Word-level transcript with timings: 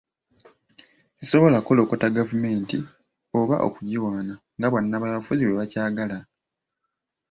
sisobola 1.17 1.57
kukolokota 1.61 2.13
gavumenti 2.17 2.77
oba 3.39 3.55
okugiwaana 3.67 4.33
nga 4.57 4.67
bannabyabufuzi 4.73 5.43
bwe 5.43 5.57
bakyagala 5.59 6.17